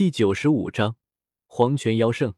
[0.00, 0.96] 第九十五章
[1.46, 2.32] 黄泉妖圣。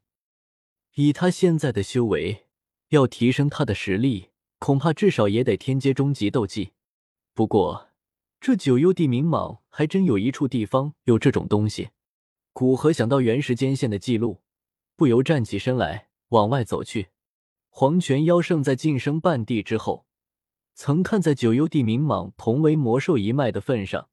[0.95, 2.47] 以他现在的修为，
[2.89, 6.73] 要提升他的实力，恐怕至少也得天阶中级斗技。
[7.33, 7.87] 不过，
[8.41, 11.91] 这九幽地冥蟒还真有一处地方有这种东西。
[12.51, 14.41] 古河想到原时间线的记录，
[14.97, 17.11] 不由站起身来往外走去。
[17.69, 20.05] 黄泉妖圣在晋升半帝之后，
[20.73, 24.09] 曾看在九幽地冥蟒同为魔兽一脉的份上。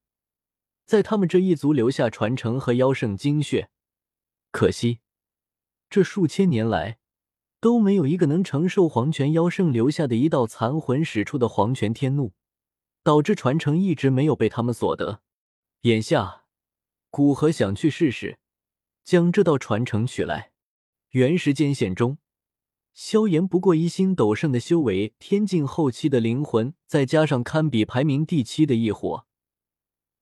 [0.90, 3.70] 在他们这一族留下传承和妖圣精血，
[4.50, 4.98] 可惜
[5.88, 6.98] 这数千年来
[7.60, 12.32] 都没有一个能承受黄泉妖圣留下的一道残魂使出的黄泉天怒，
[13.04, 15.22] 导致传承一直没有被他们所得。
[15.82, 16.42] 眼下，
[17.08, 18.40] 古河想去试试，
[19.04, 20.50] 将这道传承取来。
[21.10, 22.18] 原时间线中，
[22.92, 29.24] 萧炎不过一星斗圣的修为，天境后期的灵魂，再加上堪比排名第七的异火。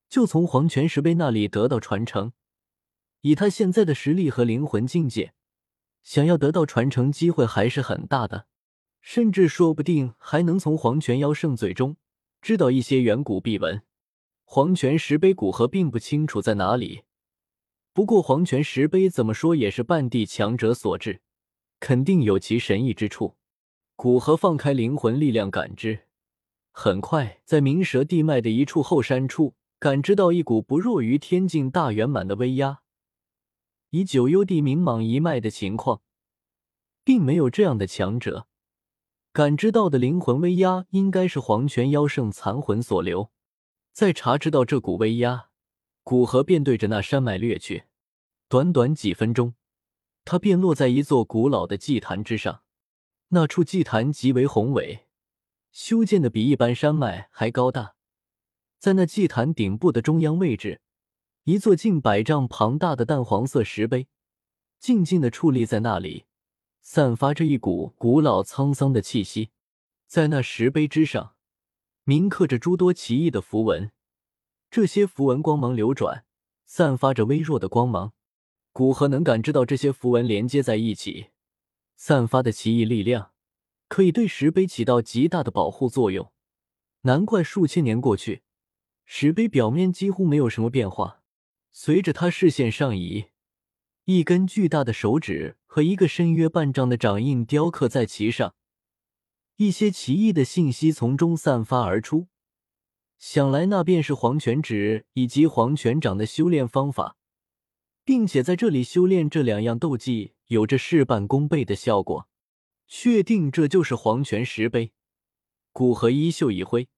[0.08, 2.32] 就从黄泉石碑那里得到传承，
[3.20, 5.34] 以他现在的实力和灵魂境界，
[6.02, 8.46] 想要得到传承机会还是很大的，
[9.02, 11.96] 甚至说不定还能从黄泉妖圣嘴中
[12.40, 13.82] 知道一些远古秘闻。
[14.44, 17.02] 黄泉石碑古河并不清楚在哪里，
[17.92, 21.20] 不过黄泉石碑怎么说也是半地强者所制，
[21.80, 23.36] 肯定有其神异之处。
[23.94, 26.06] 古河放开灵魂力量感知，
[26.72, 29.54] 很快在鸣蛇地脉的一处后山处。
[29.80, 32.80] 感知到一股不弱于天境大圆满的威压，
[33.90, 36.02] 以九幽地冥蟒一脉的情况，
[37.04, 38.48] 并没有这样的强者。
[39.32, 43.30] 感知到的灵魂威压应该是黄泉妖圣残魂所留。
[43.92, 45.50] 在查知到这股威压，
[46.02, 47.84] 古河便对着那山脉掠去。
[48.48, 49.54] 短短几分钟，
[50.24, 52.62] 他便落在一座古老的祭坛之上。
[53.28, 55.06] 那处祭坛极为宏伟，
[55.70, 57.94] 修建的比一般山脉还高大。
[58.78, 60.80] 在那祭坛顶部的中央位置，
[61.44, 64.06] 一座近百丈庞大的淡黄色石碑，
[64.78, 66.26] 静静的矗立在那里，
[66.80, 69.50] 散发着一股古老沧桑的气息。
[70.06, 71.34] 在那石碑之上，
[72.04, 73.90] 铭刻着诸多奇异的符文，
[74.70, 76.24] 这些符文光芒流转，
[76.64, 78.12] 散发着微弱的光芒。
[78.72, 81.30] 古河能感知到这些符文连接在一起，
[81.96, 83.32] 散发的奇异力量，
[83.88, 86.30] 可以对石碑起到极大的保护作用。
[87.02, 88.42] 难怪数千年过去。
[89.10, 91.22] 石碑表面几乎没有什么变化，
[91.72, 93.28] 随着他视线上移，
[94.04, 98.54] 一根巨大的手指和一个深约半丈的掌印雕刻在其上，
[99.56, 102.28] 一些奇异的信息从中散发而出。
[103.18, 107.16] 想来那便是黄泉指以及黄泉掌的修炼方法，
[108.04, 112.28] 并且在这里修炼这两样斗技有着事半功倍的效果。
[112.86, 114.92] 确定这就是黄泉石碑，
[115.72, 116.90] 古河衣袖一挥。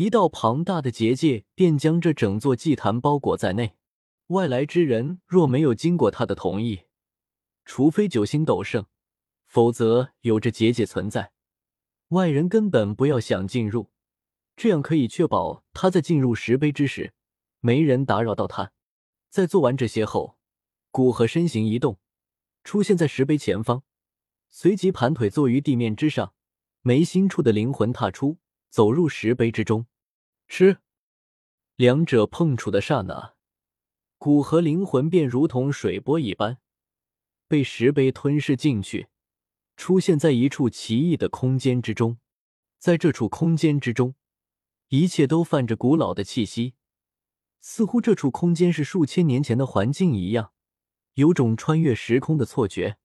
[0.00, 3.76] 一道庞大的结界便将这整座祭坛包裹在内。
[4.28, 6.84] 外来之人若没有经过他的同意，
[7.66, 8.86] 除非九星斗圣，
[9.44, 11.32] 否则有着结界存在，
[12.08, 13.90] 外人根本不要想进入。
[14.56, 17.12] 这样可以确保他在进入石碑之时，
[17.60, 18.72] 没人打扰到他。
[19.28, 20.38] 在做完这些后，
[20.90, 21.98] 古河身形一动，
[22.64, 23.82] 出现在石碑前方，
[24.48, 26.32] 随即盘腿坐于地面之上，
[26.80, 28.38] 眉心处的灵魂踏出，
[28.70, 29.84] 走入石碑之中。
[30.50, 30.78] 吃，
[31.76, 33.36] 两者碰触的刹那，
[34.18, 36.58] 骨和灵魂便如同水波一般，
[37.46, 39.06] 被石碑吞噬进去，
[39.76, 42.18] 出现在一处奇异的空间之中。
[42.80, 44.16] 在这处空间之中，
[44.88, 46.74] 一切都泛着古老的气息，
[47.60, 50.52] 似乎这处空间是数千年前的环境一样，
[51.14, 52.98] 有种穿越时空的错觉。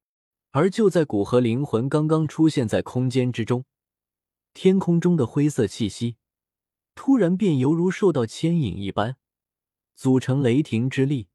[0.49, 3.65] 而就在骨和灵魂刚刚出现在空间之中，
[4.55, 6.17] 天空中的灰色气息。
[6.95, 9.17] 突然便犹如受到牵引一般，
[9.93, 11.27] 组成雷霆之力，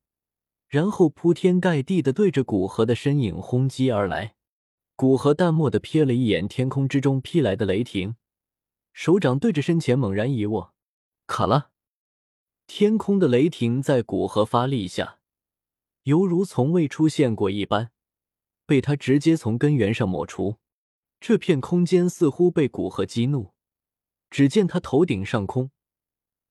[0.66, 4.34] 然后铺天盖地的对着古河的身影轰击而来。
[4.96, 8.16] 古河淡漠的瞥了一眼天空之中劈来的雷霆，
[8.92, 10.74] 手掌对着身前猛然一握，
[11.26, 11.70] 卡了。
[12.66, 15.18] 天空的雷霆在古河发力下，
[16.02, 17.90] 犹如从未出现过一般，
[18.66, 20.56] 被他直接从根源上抹除。
[21.18, 23.52] 这片空间似乎被古河激怒。
[24.30, 25.70] 只见他头顶上空，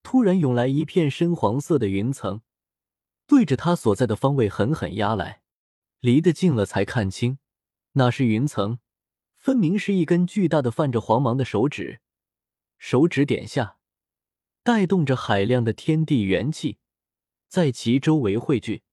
[0.03, 2.41] 突然涌来一片深黄色的云层，
[3.25, 5.41] 对着他所在的方位狠狠压来。
[6.01, 7.39] 离得近了才看清，
[7.93, 8.79] 那是云层，
[9.37, 11.99] 分明是一根巨大的泛着黄芒的手指。
[12.77, 13.77] 手指点下，
[14.63, 16.77] 带动着海量的天地元气，
[17.49, 18.83] 在其周围汇聚，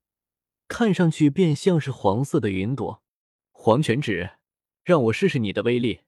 [0.67, 3.03] 看上去便像是黄色的云朵。
[3.53, 4.39] 黄泉指，
[4.83, 6.01] 让我试试你的威力。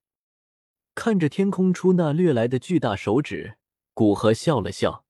[0.98, 3.56] 看着天空出那掠来的巨大手指，
[3.94, 5.04] 古河笑了笑，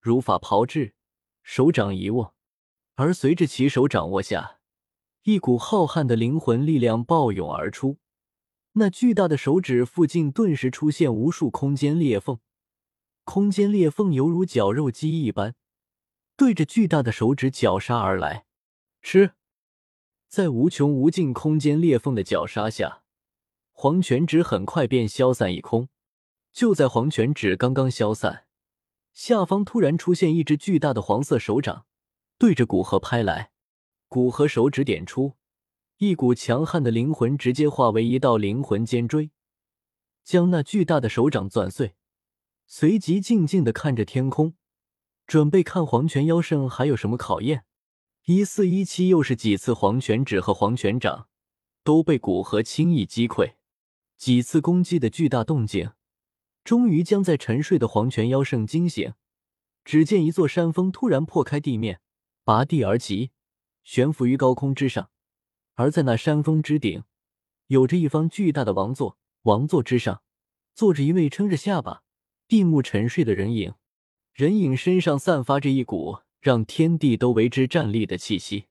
[0.00, 0.94] 如法炮制，
[1.42, 2.36] 手掌一握，
[2.94, 4.60] 而随着其手掌握下，
[5.24, 7.98] 一股浩瀚的灵魂力量暴涌而出。
[8.74, 12.38] 那巨大的手指附近顿时出现无数空间裂缝，
[13.24, 15.56] 空间裂缝犹如绞肉机一般，
[16.36, 18.46] 对着巨大的手指绞杀而来。
[19.02, 19.32] 吃，
[20.28, 23.02] 在无穷无尽空间裂缝的绞杀下，
[23.76, 25.88] 黄泉指很快便消散一空。
[26.52, 28.46] 就在黄泉指刚刚消散，
[29.12, 31.84] 下方突然出现一只巨大的黄色手掌，
[32.38, 33.50] 对着古河拍来。
[34.08, 35.34] 古河手指点出。
[35.98, 39.30] 一股强悍的灵魂直接化为一道灵魂尖锥，
[40.24, 41.94] 将那巨大的手掌攥碎。
[42.66, 44.54] 随即静静的看着天空，
[45.26, 47.64] 准备看黄泉妖圣还有什么考验。
[48.24, 51.28] 一四一七又是几次黄泉指和黄泉掌
[51.84, 53.54] 都被古河轻易击溃，
[54.16, 55.92] 几次攻击的巨大动静，
[56.62, 59.14] 终于将在沉睡的黄泉妖圣惊醒。
[59.84, 62.00] 只见一座山峰突然破开地面，
[62.42, 63.32] 拔地而起，
[63.82, 65.10] 悬浮于高空之上。
[65.74, 67.04] 而在那山峰之顶，
[67.66, 70.22] 有着一方巨大的王座，王座之上
[70.74, 72.02] 坐着一位撑着下巴、
[72.46, 73.74] 闭目沉睡的人影。
[74.32, 78.66] 人影身上散发着一股让天地都为之战栗的气息。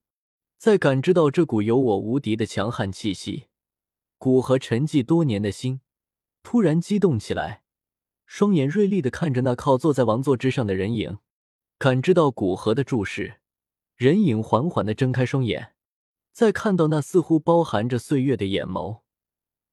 [0.57, 3.47] 在感知到这股有我无敌的强悍气息，
[4.23, 5.81] 古河沉寂多年的心
[6.43, 7.63] 突然激动起来，
[8.25, 11.17] 双眼锐利的看着那靠坐在王座之上的人影。
[11.77, 13.41] 感知到古河的注视，
[13.97, 15.73] 人影缓缓的睁开双眼。
[16.31, 19.01] 再看到那似乎包含着岁月的眼眸，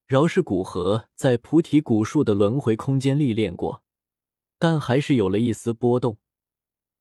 [0.09, 3.85] 饶是古河在菩提古树的轮回空间历练过，
[4.59, 6.19] 但还是有了一丝波动。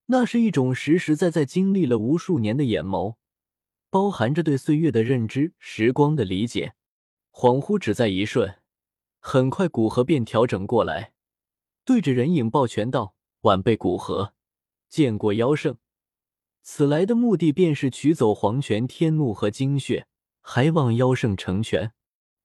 [0.06, 3.16] 那是一种实实在在经历了无数年的眼眸，
[3.90, 6.75] 包含着对岁月的认知、时光的理解。
[7.31, 8.60] 恍惚只在一瞬，
[9.20, 11.14] 很快古河便调整过来，
[11.86, 14.34] 对着人影抱拳道：“晚辈古河
[14.90, 15.78] 见过妖圣。”
[16.62, 20.08] 此来的目的便是取走黄泉天怒和精血，
[20.42, 21.94] 还望妖圣成全。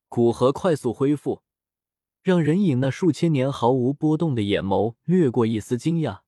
[0.09, 1.43] 古河快速恢复，
[2.23, 6.21] 让人影那数千年毫无波动的眼眸掠过一丝惊讶。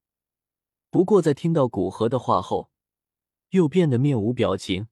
[0.91, 2.70] 不过在听到古河的话后，
[3.50, 4.88] 又变得面无表情，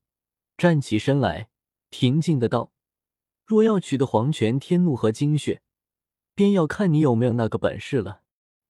[0.57, 1.51] 站起身来，
[1.91, 2.73] 平静的道
[3.45, 5.63] ：“若要取得黄泉天怒和精血，
[6.35, 8.23] 便要看你有没有那个本事了。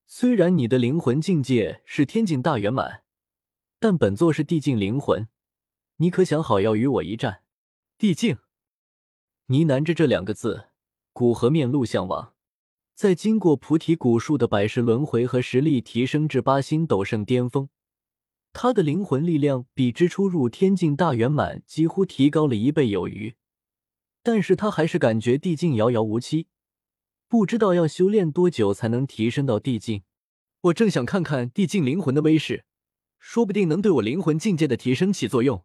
[0.05, 3.03] 虽然你的灵魂境界是天境大圆满。”
[3.77, 5.27] 但本座是地境灵魂，
[5.97, 7.41] 你可想好要与我一战？
[7.97, 8.37] 地境，
[9.47, 10.69] 呢喃着这两个字，
[11.13, 12.33] 古河面露向往。
[12.95, 17.69] 在经过菩提古树的百世轮回和实力提升至八星斗圣巅峰，
[18.53, 23.35] 他的灵魂力量比之初入天境大圆满几乎提高了一倍有余。
[24.25, 26.47] 但是他还是感觉地境遥遥无期，
[27.27, 30.01] 不知道要修炼多久才能提升到地境。
[30.61, 32.65] 我正想看看地境灵魂的威势。
[33.19, 35.63] 说不定能对我灵魂境界的提升起作用。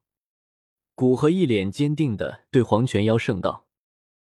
[0.95, 3.67] 古河一脸坚定的对黄泉妖圣道。